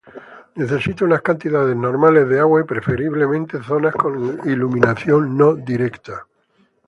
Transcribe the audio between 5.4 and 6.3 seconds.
directa.